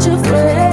such 0.00 0.12
a 0.12 0.22
friend. 0.22 0.67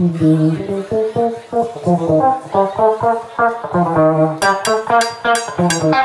Thank 0.00 0.22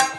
you. 0.10 0.15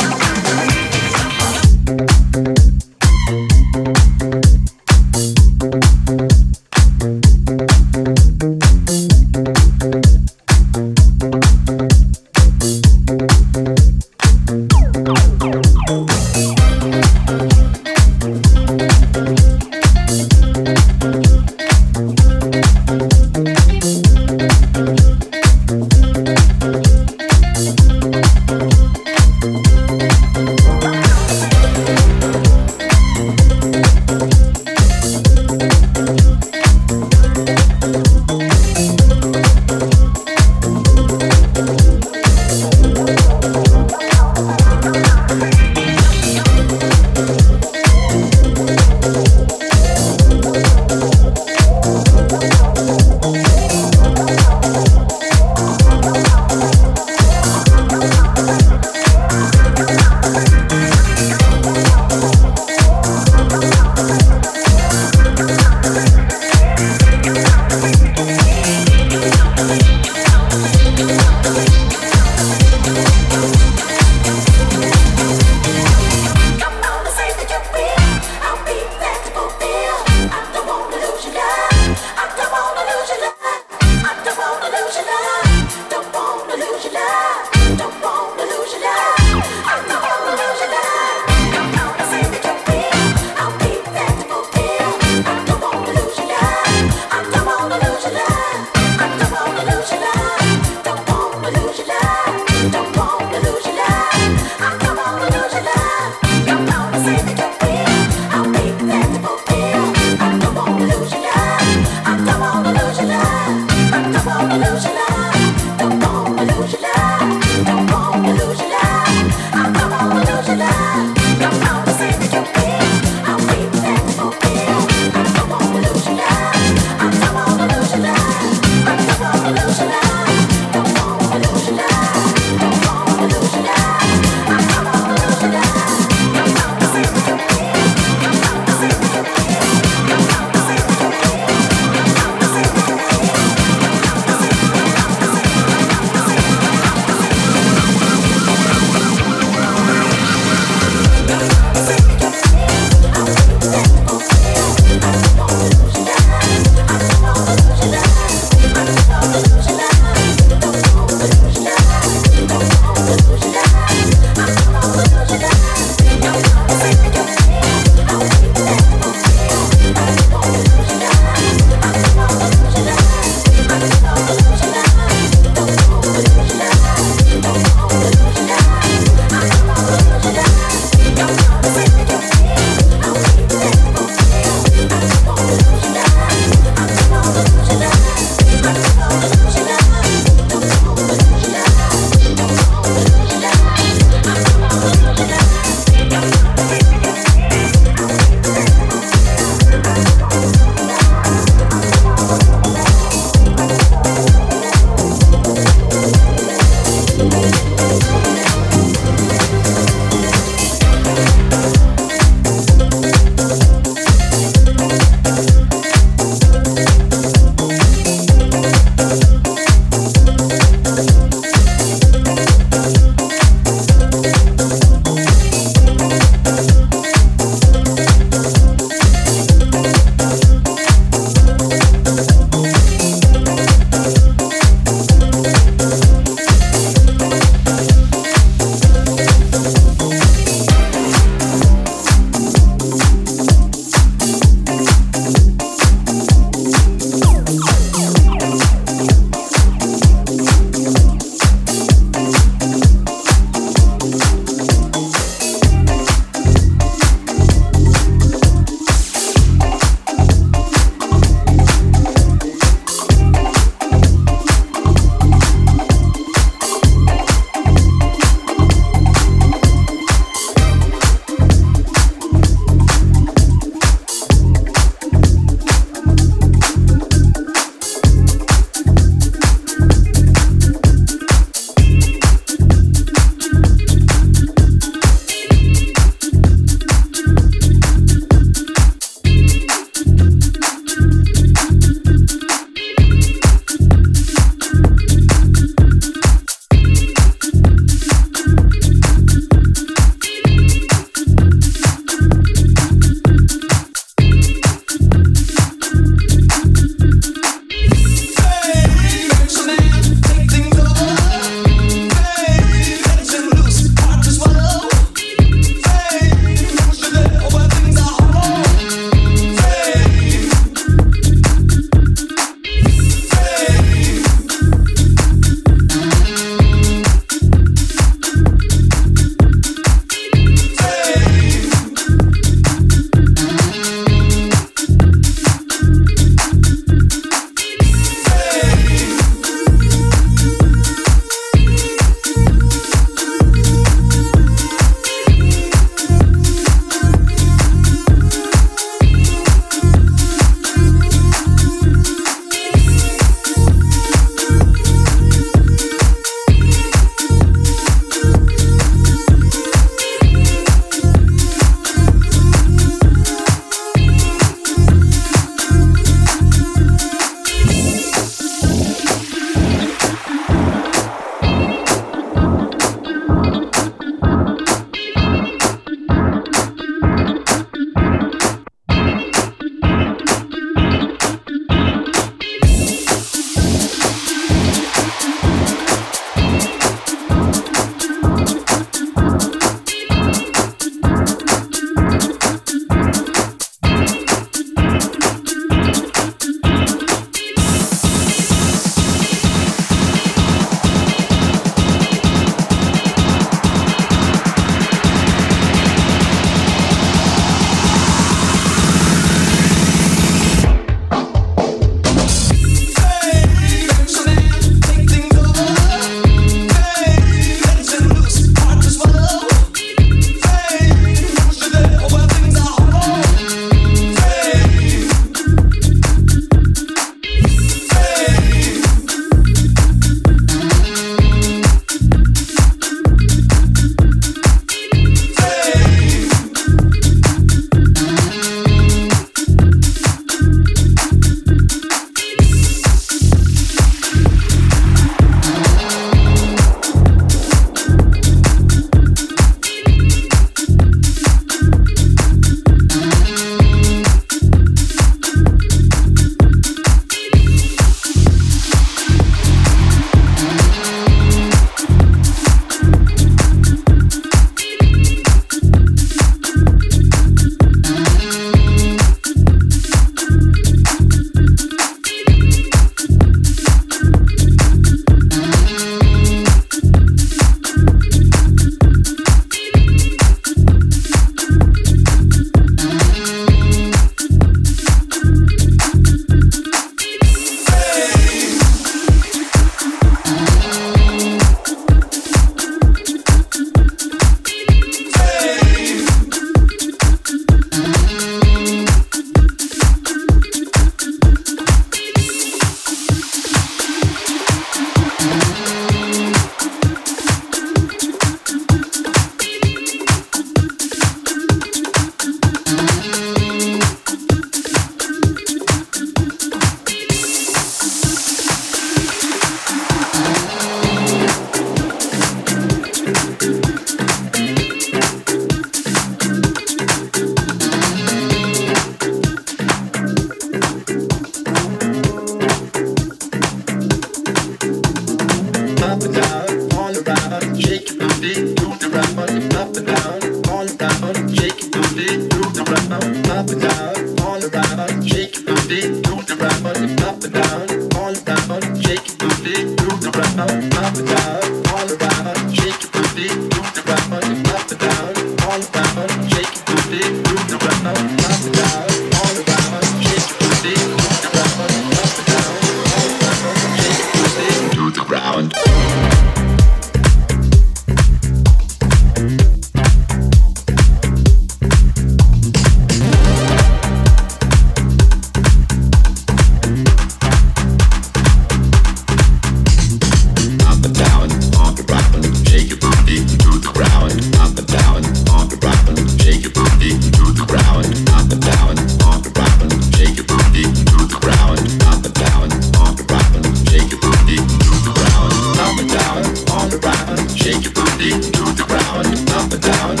body 598.01 598.19
to 598.19 598.43
the 598.55 598.63
ground, 598.67 599.29
up 599.31 599.53
and 599.53 599.61
down. 599.61 600.00